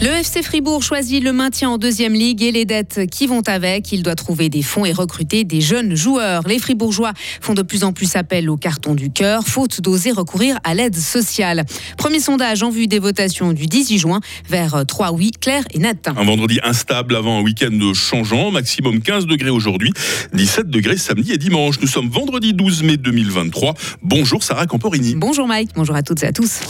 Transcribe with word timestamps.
Le 0.00 0.10
FC 0.10 0.44
Fribourg 0.44 0.80
choisit 0.84 1.20
le 1.20 1.32
maintien 1.32 1.70
en 1.70 1.76
deuxième 1.76 2.12
ligue 2.12 2.44
et 2.44 2.52
les 2.52 2.64
dettes 2.64 3.00
qui 3.10 3.26
vont 3.26 3.42
avec. 3.48 3.90
Il 3.90 4.04
doit 4.04 4.14
trouver 4.14 4.48
des 4.48 4.62
fonds 4.62 4.84
et 4.84 4.92
recruter 4.92 5.42
des 5.42 5.60
jeunes 5.60 5.96
joueurs. 5.96 6.46
Les 6.46 6.60
Fribourgeois 6.60 7.12
font 7.40 7.54
de 7.54 7.62
plus 7.62 7.82
en 7.82 7.92
plus 7.92 8.14
appel 8.14 8.48
au 8.48 8.56
carton 8.56 8.94
du 8.94 9.10
cœur, 9.10 9.42
faute 9.44 9.80
d'oser 9.80 10.12
recourir 10.12 10.60
à 10.62 10.74
l'aide 10.74 10.94
sociale. 10.94 11.64
Premier 11.96 12.20
sondage 12.20 12.62
en 12.62 12.70
vue 12.70 12.86
des 12.86 13.00
votations 13.00 13.52
du 13.52 13.66
18 13.66 13.98
juin 13.98 14.20
vers 14.48 14.86
3 14.86 15.10
oui, 15.10 15.32
clair 15.32 15.64
et 15.74 15.80
net. 15.80 16.06
Un 16.06 16.24
vendredi 16.24 16.60
instable 16.62 17.16
avant 17.16 17.40
un 17.40 17.42
week-end 17.42 17.76
changeant, 17.92 18.52
maximum 18.52 19.00
15 19.00 19.26
degrés 19.26 19.50
aujourd'hui, 19.50 19.92
17 20.32 20.70
degrés 20.70 20.96
samedi 20.96 21.32
et 21.32 21.38
dimanche. 21.38 21.80
Nous 21.80 21.88
sommes 21.88 22.08
vendredi 22.08 22.54
12 22.54 22.84
mai 22.84 22.98
2023. 22.98 23.74
Bonjour 24.02 24.44
Sarah 24.44 24.66
Camporini. 24.66 25.16
Bonjour 25.16 25.48
Mike, 25.48 25.70
bonjour 25.74 25.96
à 25.96 26.02
toutes 26.02 26.22
et 26.22 26.26
à 26.26 26.32
tous. 26.32 26.60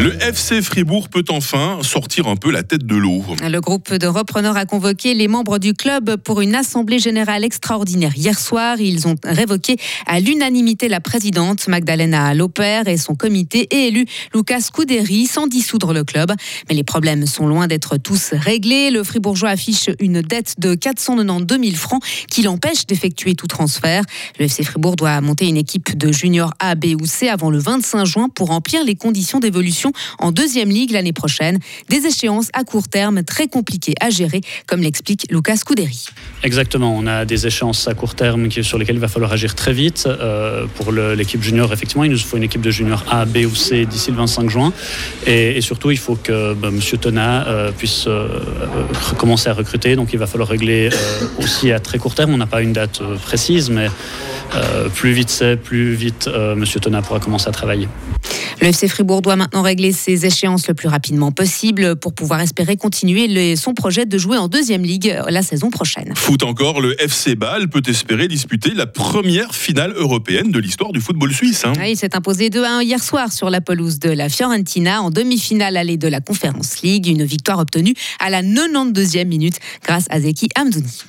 Le 0.00 0.14
FC 0.22 0.62
Fribourg 0.62 1.10
peut 1.10 1.26
enfin 1.28 1.80
sortir 1.82 2.26
un 2.26 2.34
peu 2.34 2.50
la 2.50 2.62
tête 2.62 2.86
de 2.86 2.96
l'eau. 2.96 3.22
Le 3.46 3.60
groupe 3.60 3.92
de 3.92 4.06
repreneurs 4.06 4.56
a 4.56 4.64
convoqué 4.64 5.12
les 5.12 5.28
membres 5.28 5.58
du 5.58 5.74
club 5.74 6.16
pour 6.16 6.40
une 6.40 6.54
assemblée 6.54 6.98
générale 6.98 7.44
extraordinaire 7.44 8.16
hier 8.16 8.38
soir. 8.38 8.80
Ils 8.80 9.06
ont 9.06 9.16
révoqué 9.22 9.76
à 10.06 10.18
l'unanimité 10.20 10.88
la 10.88 11.00
présidente 11.00 11.68
Magdalena 11.68 12.32
Loper 12.32 12.84
et 12.86 12.96
son 12.96 13.14
comité 13.14 13.68
et 13.70 13.88
élu 13.88 14.06
Lucas 14.34 14.68
Couderi 14.72 15.26
sans 15.26 15.46
dissoudre 15.46 15.92
le 15.92 16.02
club. 16.02 16.32
Mais 16.70 16.74
les 16.74 16.82
problèmes 16.82 17.26
sont 17.26 17.46
loin 17.46 17.66
d'être 17.66 17.98
tous 17.98 18.30
réglés. 18.32 18.90
Le 18.90 19.04
Fribourgeois 19.04 19.50
affiche 19.50 19.90
une 20.00 20.22
dette 20.22 20.54
de 20.56 20.74
492 20.74 21.60
000 21.62 21.76
francs 21.76 22.02
qui 22.30 22.40
l'empêche 22.40 22.86
d'effectuer 22.86 23.34
tout 23.34 23.48
transfert. 23.48 24.04
Le 24.38 24.46
FC 24.46 24.62
Fribourg 24.62 24.96
doit 24.96 25.20
monter 25.20 25.46
une 25.46 25.58
équipe 25.58 25.98
de 25.98 26.10
juniors 26.10 26.54
A, 26.58 26.74
B 26.74 26.96
ou 26.98 27.04
C 27.04 27.28
avant 27.28 27.50
le 27.50 27.58
25 27.58 28.06
juin 28.06 28.28
pour 28.34 28.48
remplir 28.48 28.82
les 28.82 28.94
conditions 28.94 29.40
d'évolution 29.40 29.89
en 30.18 30.32
deuxième 30.32 30.68
ligue 30.68 30.92
l'année 30.92 31.12
prochaine. 31.12 31.58
Des 31.88 32.06
échéances 32.06 32.48
à 32.52 32.64
court 32.64 32.88
terme 32.88 33.22
très 33.24 33.48
compliquées 33.48 33.94
à 34.00 34.10
gérer, 34.10 34.40
comme 34.66 34.80
l'explique 34.80 35.26
Lucas 35.30 35.58
Couderi. 35.64 36.06
Exactement, 36.42 36.96
on 36.96 37.06
a 37.06 37.24
des 37.24 37.46
échéances 37.46 37.86
à 37.88 37.94
court 37.94 38.14
terme 38.14 38.50
sur 38.50 38.78
lesquelles 38.78 38.96
il 38.96 39.00
va 39.00 39.08
falloir 39.08 39.32
agir 39.32 39.54
très 39.54 39.72
vite. 39.72 40.06
Euh, 40.06 40.66
pour 40.76 40.92
l'équipe 40.92 41.42
junior, 41.42 41.72
effectivement, 41.72 42.04
il 42.04 42.10
nous 42.10 42.18
faut 42.18 42.36
une 42.36 42.42
équipe 42.42 42.60
de 42.60 42.70
junior 42.70 43.04
A, 43.10 43.24
B 43.24 43.38
ou 43.50 43.54
C 43.54 43.86
d'ici 43.86 44.10
le 44.10 44.16
25 44.16 44.48
juin. 44.48 44.72
Et, 45.26 45.60
surtout, 45.60 45.90
il 45.90 45.98
faut 45.98 46.16
que 46.16 46.54
bah, 46.54 46.68
M. 46.68 46.80
Tona 46.98 47.46
euh, 47.46 47.72
puisse 47.72 48.04
euh, 48.06 48.28
commencer 49.18 49.48
à 49.48 49.54
recruter. 49.54 49.96
Donc 49.96 50.12
il 50.12 50.18
va 50.18 50.26
falloir 50.26 50.48
régler 50.48 50.90
aussi 51.38 51.72
à 51.72 51.80
très 51.80 51.98
court 51.98 52.14
terme. 52.14 52.32
On 52.34 52.38
n'a 52.38 52.46
pas 52.46 52.62
une 52.62 52.72
date 52.72 53.02
précise, 53.22 53.70
mais 53.70 53.88
plus 54.94 55.12
vite 55.12 55.30
c'est, 55.30 55.56
plus 55.56 55.94
vite 55.94 56.28
M. 56.28 56.64
Tona 56.64 57.02
pourra 57.02 57.20
commencer 57.20 57.48
à 57.48 57.52
travailler. 57.52 57.88
Le 58.60 58.68
FC 58.68 58.88
Fribourg 58.88 59.22
doit 59.22 59.36
maintenant 59.36 59.62
régler 59.62 59.92
ses 59.92 60.26
échéances 60.26 60.68
le 60.68 60.74
plus 60.74 60.88
rapidement 60.88 61.32
possible 61.32 61.96
pour 61.96 62.12
pouvoir 62.12 62.40
espérer 62.40 62.76
continuer 62.76 63.56
son 63.56 63.72
projet 63.72 64.04
de 64.04 64.18
jouer 64.18 64.36
en 64.36 64.48
deuxième 64.48 64.82
ligue 64.82 65.16
la 65.28 65.42
saison 65.42 65.70
prochaine. 65.70 66.12
Foot 66.14 66.42
encore, 66.42 66.82
le 66.82 67.00
FC 67.02 67.36
Bâle 67.36 67.68
peut 67.68 67.82
espérer 67.86 68.28
disputer 68.28 68.74
la 68.74 68.86
première 68.86 69.54
finale 69.54 69.92
européenne 69.96 70.50
de 70.50 70.58
l'histoire 70.58 70.92
du 70.92 71.00
football 71.00 71.32
suisse. 71.32 71.64
Hein. 71.64 71.72
il 71.86 71.96
s'est 71.96 72.14
imposé 72.14 72.50
2-1 72.50 72.82
hier 72.82 73.02
soir 73.02 73.32
sur 73.32 73.48
la 73.48 73.62
pelouse 73.62 73.98
de 73.98 74.10
la 74.10 74.28
Fiorentina 74.28 75.00
en 75.00 75.10
demi-finale 75.10 75.78
allée 75.78 75.96
de 75.96 76.08
la 76.08 76.20
Conference 76.20 76.82
League. 76.82 77.06
Une 77.06 77.24
victoire 77.24 77.60
obtenue 77.60 77.94
à 78.18 78.28
la 78.28 78.42
92e 78.42 79.24
minute 79.24 79.58
grâce 79.82 80.04
à 80.10 80.20
Zeki 80.20 80.48
Hamdouni. 80.58 81.04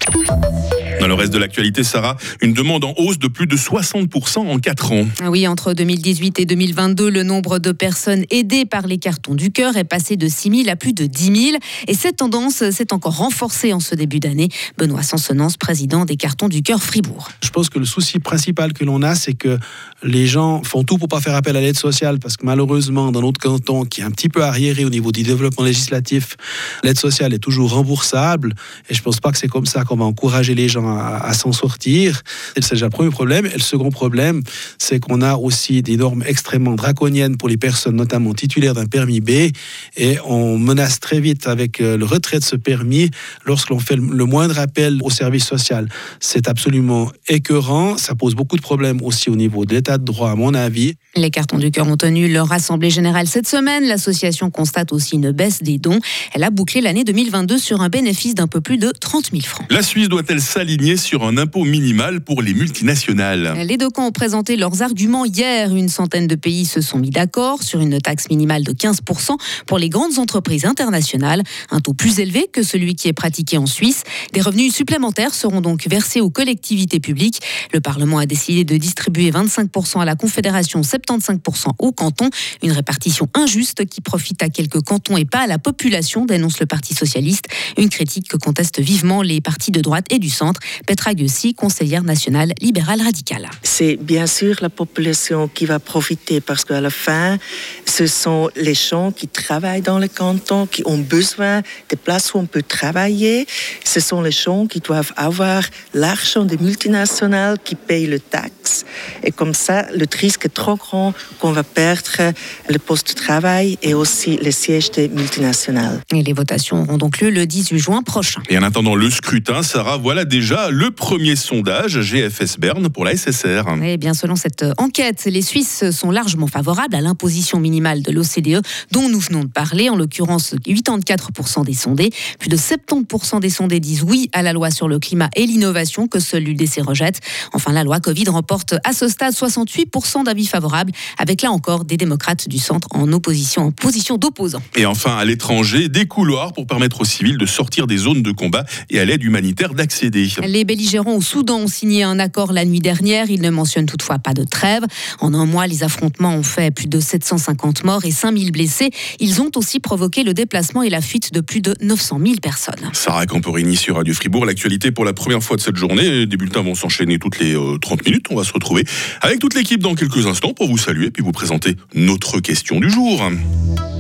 Dans 1.02 1.08
le 1.08 1.16
reste 1.16 1.34
de 1.34 1.40
l'actualité, 1.40 1.84
Sarah, 1.84 2.16
une 2.42 2.54
demande 2.54 2.84
en 2.84 2.94
hausse 2.96 3.18
de 3.18 3.28
plus 3.28 3.48
de 3.48 3.58
60% 3.58 4.38
en 4.38 4.60
4 4.60 4.92
ans. 4.92 5.08
Ah 5.20 5.32
oui, 5.32 5.48
entre 5.48 5.74
2018 5.74 6.40
et 6.40 6.46
2022, 6.46 7.10
le 7.10 7.24
nombre 7.24 7.58
de 7.58 7.72
personnes 7.72 8.24
aidées 8.30 8.66
par 8.66 8.86
les 8.86 9.00
cartons 9.00 9.34
du 9.34 9.50
cœur 9.50 9.78
est 9.78 9.84
passé 9.84 10.16
de 10.16 10.28
6 10.28 10.64
000 10.66 10.70
à 10.70 10.76
plus 10.76 10.94
de 10.94 11.08
10 11.08 11.24
000. 11.24 11.58
Et 11.88 11.96
cette 11.96 12.18
tendance 12.18 12.70
s'est 12.70 12.94
encore 12.94 13.18
renforcée 13.18 13.74
en 13.74 13.80
ce 13.80 13.96
début 13.96 14.20
d'année. 14.20 14.50
Benoît 14.78 15.02
Sansonance, 15.02 15.58
président 15.58 16.06
des 16.06 16.18
cartons 16.18 16.50
du 16.50 16.62
cœur 16.62 16.84
Fribourg. 16.84 17.30
Je 17.44 17.50
pense 17.50 17.72
que 17.72 17.80
le 17.80 17.86
souci 17.86 18.20
principal 18.20 18.72
que 18.74 18.86
l'on 18.86 19.02
a, 19.02 19.16
c'est 19.16 19.34
que 19.34 19.58
les 20.04 20.28
gens 20.28 20.62
font 20.62 20.84
tout 20.84 21.00
pour 21.00 21.08
pas 21.08 21.20
faire 21.20 21.34
appel 21.34 21.58
à 21.58 21.62
l'aide 21.62 21.80
sociale 21.80 22.20
parce 22.20 22.38
que 22.38 22.46
malheureusement, 22.46 23.12
dans 23.12 23.22
notre 23.22 23.40
canton, 23.40 23.86
qui 23.86 24.02
est 24.02 24.04
un 24.04 24.12
petit 24.12 24.30
peu 24.30 24.44
arriéré 24.44 24.86
au 24.86 24.92
niveau 24.92 25.12
du 25.12 25.24
développement 25.24 25.66
législatif, 25.66 26.38
l'aide 26.84 27.00
sociale 27.00 27.34
est 27.34 27.40
toujours 27.40 27.72
remboursable. 27.72 28.54
Et 28.88 28.94
je 28.94 29.02
pense 29.02 29.20
pas 29.20 29.32
que 29.32 29.40
c'est 29.40 29.48
comme 29.48 29.66
ça 29.66 29.84
qu'on 29.84 29.96
va 29.96 30.06
encourager 30.06 30.54
les 30.54 30.70
gens 30.70 30.91
à, 30.98 31.34
s'en 31.34 31.52
sortir. 31.52 32.22
C'est 32.56 32.72
déjà 32.72 32.86
le 32.88 32.92
premier 32.92 33.10
problème. 33.10 33.46
Et 33.46 33.54
le 33.54 33.60
second 33.60 33.90
problème, 33.90 34.42
c'est 34.78 35.00
qu'on 35.00 35.22
a 35.22 35.36
aussi 35.36 35.82
des 35.82 35.98
normes 35.98 36.24
extrêmement 36.26 36.76
draconiennes 36.76 37.38
pour 37.38 37.50
les 37.50 37.58
personnes, 37.58 37.96
notamment 37.96 38.34
titulaires 38.34 38.74
d'un 38.74 38.86
permis 38.86 39.22
B. 39.22 39.52
Et 39.98 40.18
on 40.26 40.58
menace 40.58 41.00
très 41.00 41.20
vite 41.20 41.48
avec 41.48 41.82
euh, 41.82 41.98
le 41.98 42.06
retrait 42.06 42.40
de 42.40 42.44
ce 42.44 42.56
permis 42.56 43.10
lorsque 43.46 43.70
l'on 43.70 43.80
fait 43.80 43.96
le 43.96 44.26
moindre 44.26 44.60
appel 44.60 45.00
au 45.02 45.10
service 45.10 45.46
social. 45.46 45.88
C'est 46.20 46.48
absolument 46.48 47.12
écœurant. 47.28 47.98
Ça 47.98 48.16
pose 48.16 48.36
beaucoup 48.36 48.58
de 48.58 48.62
problèmes 48.62 49.02
aussi 49.02 49.30
au 49.30 49.36
niveau 49.36 49.66
de 49.66 49.74
l'état 49.74 49.98
de 49.98 50.06
droit, 50.06 50.32
à 50.32 50.36
mon 50.36 50.54
avis. 50.54 50.96
Les 51.16 51.30
cartons 51.30 51.58
du 51.58 51.72
cœur 51.72 51.88
ont 51.88 51.98
tenu 51.98 52.32
leur 52.32 52.52
assemblée 52.52 52.90
générale 52.90 53.28
cette 53.28 53.48
semaine. 53.48 53.86
L'association 53.86 54.50
constate 54.50 54.94
aussi 54.94 55.16
une 55.16 55.32
baisse 55.32 55.62
des 55.62 55.78
dons. 55.78 56.00
Elle 56.34 56.44
a 56.44 56.50
bouclé 56.50 56.80
l'année 56.80 57.04
2022 57.04 57.58
sur 57.58 57.82
un 57.82 57.90
bénéfice 57.90 58.36
d'un 58.36 58.48
peu 58.48 58.62
plus 58.62 58.78
de 58.78 58.92
30 58.98 59.32
000 59.32 59.44
francs. 59.44 59.68
La 59.70 59.82
Suisse 59.82 60.08
doit-elle 60.10 60.42
s'aligner 60.72 60.96
sur 60.96 61.26
un 61.26 61.38
impôt 61.38 61.66
minimal 61.66 62.22
pour 62.22 62.42
les 62.42 62.54
multinationales. 62.54 63.58
Les 63.66 63.76
deux 63.76 63.90
camps 63.90 64.08
ont 64.08 64.14
présenté 64.14 64.56
leurs 64.56 64.82
arguments 64.82 65.26
hier. 65.26 65.76
Une 65.76 65.90
centaine 65.90 66.28
de 66.28 66.36
pays 66.36 66.64
se 66.64 66.80
sont 66.80 66.98
mis 66.98 67.10
d'accord 67.10 67.62
sur 67.62 67.82
une 67.82 68.00
taxe 68.00 68.30
minimale 68.30 68.64
de 68.64 68.72
15% 68.72 69.36
pour 69.66 69.78
les 69.78 69.90
grandes 69.90 70.18
entreprises 70.18 70.64
internationales, 70.64 71.44
un 71.72 71.82
taux 71.82 71.92
plus 71.92 72.22
élevé 72.22 72.48
que 72.54 72.64
celui 72.64 72.96
qui 72.96 73.10
est 73.10 73.14
pratiqué 73.14 73.58
en 73.58 73.66
Suisse. 73.66 74.04
Des 74.32 74.40
revenus 74.40 74.74
supplémentaires 74.74 75.34
seront 75.34 75.60
donc 75.60 75.86
versés 75.90 76.22
aux 76.22 76.30
collectivités 76.30 77.02
publiques. 77.02 77.42
Le 77.74 77.82
Parlement 77.82 78.20
a 78.20 78.26
décidé 78.26 78.64
de 78.64 78.78
distribuer 78.78 79.30
25% 79.30 80.00
à 80.00 80.06
la 80.06 80.16
Confédération, 80.16 80.80
75% 80.80 81.72
aux 81.80 81.92
cantons. 81.92 82.30
Une 82.64 82.72
répartition 82.72 83.28
injuste 83.34 83.86
qui 83.88 84.00
profite 84.00 84.42
à 84.42 84.48
quelques 84.48 84.82
cantons 84.82 85.18
et 85.18 85.26
pas 85.26 85.40
à 85.40 85.48
la 85.48 85.60
population, 85.60 86.26
dénonce 86.26 86.62
le 86.62 86.66
Parti 86.66 86.94
socialiste. 86.94 87.48
Une 87.78 87.90
critique 87.90 88.30
que 88.30 88.38
contestent 88.38 88.80
vivement 88.80 89.22
les 89.22 89.42
partis 89.42 89.72
de 89.72 89.82
droite 89.82 90.06
et 90.10 90.20
du 90.20 90.30
centre. 90.30 90.61
Petra 90.86 91.14
Gussi, 91.14 91.54
conseillère 91.54 92.04
nationale 92.04 92.54
libérale 92.62 93.02
radicale. 93.02 93.50
C'est 93.64 93.98
bien 93.98 94.28
sûr 94.28 94.56
la 94.62 94.70
population 94.70 95.48
qui 95.48 95.66
va 95.66 95.80
profiter 95.80 96.42
parce 96.42 96.66
qu'à 96.66 96.82
la 96.82 96.90
fin, 96.90 97.38
ce 97.86 98.08
sont 98.08 98.50
les 98.56 98.74
gens 98.74 99.12
qui 99.12 99.28
travaillent 99.28 99.82
dans 99.82 100.00
le 100.00 100.08
canton, 100.08 100.66
qui 100.66 100.84
ont 100.86 100.98
besoin 100.98 101.62
des 101.90 101.96
places 101.96 102.34
où 102.34 102.38
on 102.38 102.46
peut 102.46 102.62
travailler. 102.62 103.48
Ce 103.84 104.00
sont 104.00 104.22
les 104.22 104.32
gens 104.32 104.68
qui 104.68 104.80
doivent 104.80 105.14
avoir 105.18 105.64
l'argent 105.94 106.46
des 106.46 106.58
multinationales 106.58 107.58
qui 107.64 107.76
payent 107.76 108.08
le 108.08 108.20
taxe. 108.20 108.86
Et 109.24 109.32
comme 109.32 109.54
ça, 109.54 109.88
le 109.92 110.06
risque 110.20 110.46
est 110.46 110.54
trop 110.54 110.76
grand 110.76 111.14
qu'on 111.40 111.52
va 111.52 111.64
perdre 111.64 112.34
le 112.70 112.78
poste 112.80 113.10
de 113.10 113.14
travail 113.14 113.78
et 113.82 113.94
aussi 113.94 114.38
le 114.38 114.52
siège 114.52 114.92
des 114.92 115.08
multinationales. 115.08 116.02
Et 116.14 116.22
les 116.24 116.34
votations 116.34 116.82
auront 116.82 116.98
donc 116.98 117.20
lieu 117.22 117.30
le 117.30 117.46
18 117.46 117.78
juin 117.80 118.04
prochain. 118.04 118.42
Et 118.50 118.58
en 118.58 118.64
attendant 118.64 118.96
le 118.96 119.10
scrutin, 119.10 119.64
Sarah, 119.64 119.98
voilà 119.98 120.26
déjà 120.26 120.51
le 120.70 120.92
premier 120.92 121.38
sondage 121.38 122.02
GFS 122.02 122.60
Berne 122.60 122.90
pour 122.90 123.06
la 123.06 123.16
SSR. 123.16 123.64
Et 123.84 123.98
bien 123.98 124.14
selon 124.14 124.36
cette 124.36 124.66
enquête, 124.78 125.24
les 125.26 125.42
Suisses 125.42 125.92
sont 125.92 126.12
largement 126.12 126.48
favorables 126.48 126.94
à 126.94 127.00
l'imposition 127.00 127.60
minimale 127.60 128.02
de 128.02 128.12
l'OCDE 128.12 128.62
dont 128.92 129.08
nous 129.08 129.20
venons 129.20 129.46
de 129.46 129.50
parler. 129.50 129.90
En 129.90 129.96
l'occurrence, 129.96 130.56
84% 130.68 131.64
des 131.64 131.74
sondés. 131.74 132.10
Plus 132.40 132.50
de 132.50 132.58
70% 132.58 133.40
des 133.40 133.50
sondés 133.50 133.80
disent 133.80 134.04
oui 134.04 134.30
à 134.34 134.42
la 134.42 134.52
loi 134.52 134.72
sur 134.72 134.90
le 134.90 135.00
climat 135.00 135.30
et 135.36 135.46
l'innovation 135.46 136.08
que 136.08 136.20
seul 136.20 136.44
l'UDC 136.44 136.82
rejette. 136.86 137.22
Enfin, 137.54 137.72
la 137.72 137.84
loi 137.84 138.02
Covid 138.02 138.28
remporte 138.28 138.76
à 138.84 138.92
ce 138.92 139.08
stade 139.08 139.34
68% 139.34 140.26
d'avis 140.26 140.48
favorables, 140.48 140.92
avec 141.18 141.44
là 141.44 141.52
encore 141.52 141.86
des 141.86 141.98
démocrates 141.98 142.50
du 142.50 142.58
centre 142.58 142.90
en 142.92 143.12
opposition, 143.14 143.68
en 143.68 143.72
position 143.72 144.18
d'opposants. 144.18 144.64
Et 144.76 144.86
enfin, 144.86 145.16
à 145.16 145.24
l'étranger, 145.24 145.88
des 145.88 146.06
couloirs 146.06 146.52
pour 146.52 146.68
permettre 146.68 147.02
aux 147.02 147.06
civils 147.06 147.38
de 147.38 147.46
sortir 147.46 147.88
des 147.88 147.98
zones 147.98 148.22
de 148.22 148.32
combat 148.32 148.66
et 148.90 149.00
à 149.00 149.06
l'aide 149.06 149.24
humanitaire 149.24 149.74
d'accéder. 149.74 150.28
Les 150.46 150.64
belligérants 150.66 151.16
au 151.16 151.22
Soudan 151.22 151.60
ont 151.60 151.68
signé 151.68 152.04
un 152.04 152.18
accord 152.20 152.52
la 152.52 152.66
nuit 152.66 152.80
dernière. 152.80 153.30
Ils 153.30 153.42
ne 153.42 153.50
mentionnent 153.50 153.86
toutefois 153.86 154.20
pas 154.20 154.34
de 154.34 154.44
trêve. 154.44 154.84
En 155.20 155.34
un 155.34 155.46
mois, 155.46 155.68
les 155.68 155.84
affrontements 155.84 156.34
ont 156.34 156.44
fait 156.44 156.72
plus 156.74 156.88
de 156.88 157.00
750 157.00 157.84
morts 157.84 158.06
et 158.06 158.12
5000 158.12 158.52
blessés. 158.52 158.90
Ils 159.20 159.42
ont 159.42 159.52
aussi 159.56 159.80
provoqué 159.80 160.24
le 160.24 160.34
déplacement 160.34 160.84
et 160.84 160.90
la 160.90 161.02
fuite 161.02 161.34
de 161.34 161.42
plus 161.42 161.62
de 161.62 161.76
900 161.82 162.20
000 162.24 162.36
personnes. 162.42 162.90
Sarah 162.94 163.26
Camporini 163.26 163.76
sur 163.76 163.96
Radio 163.98 164.14
Fribourg. 164.14 164.46
L'actualité 164.46 164.92
pour 164.92 165.06
la 165.06 165.14
première 165.14 165.44
fois 165.44 165.58
de 165.58 165.62
cette 165.62 165.78
journée. 165.78 166.26
Des 166.26 166.38
bulletins 166.38 166.64
vont 166.64 166.76
s'enchaîner 166.76 167.20
toutes 167.20 167.40
les 167.40 167.54
30 167.54 168.00
euh, 168.00 168.04
minutes. 168.06 168.26
On 168.32 168.36
va 168.36 168.44
se 168.44 168.54
retrouver 168.54 168.84
avec 169.22 169.40
toute 169.40 169.54
l'équipe 169.54 169.82
dans 169.82 169.96
quelques 169.96 170.26
instants 170.26 170.54
pour 170.54 170.68
vous 170.68 170.78
saluer 170.78 171.08
et 171.08 171.12
puis 171.12 171.24
vous 171.24 171.32
présenter 171.32 171.76
notre 171.94 172.40
question 172.40 172.80
du 172.80 172.90
jour. 172.90 173.22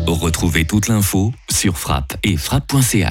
Retrouvez 0.08 0.66
toute 0.66 0.88
l'info 0.88 1.32
sur 1.50 1.78
frappe 1.78 2.18
et 2.24 2.36
frappe.ch. 2.36 3.08